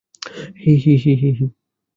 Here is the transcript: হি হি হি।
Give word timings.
হি 0.61 0.73
হি 0.83 0.95
হি। 1.03 1.45